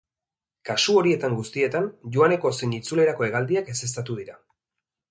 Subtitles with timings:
[0.69, 4.43] Kasu horietan guztietan, joaneko zein itzulerako hegaldiak ezeztatu dira.